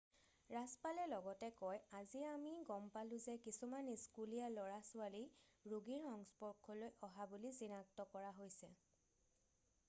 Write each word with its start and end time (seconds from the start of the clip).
"ৰাজ্যপালে 0.51 1.01
লগতে 1.09 1.49
কয় 1.59 1.81
"আজি 1.99 2.23
আমি 2.29 2.53
গম 2.69 2.87
পালোঁ 2.95 3.19
যে 3.25 3.35
কিছুমান 3.49 3.91
স্কুলীয়া 4.05 4.47
ল'ৰা 4.55 4.79
ছোৱালী 4.87 5.21
ৰোগীৰ 5.75 6.01
সংস্পৰ্শলৈ 6.07 6.91
অহা 7.11 7.29
বুলি 7.37 7.55
চিনাক্ত 7.61 8.09
কৰা 8.17 8.35
হৈছে।"" 8.41 8.73